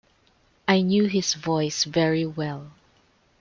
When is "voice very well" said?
1.35-2.71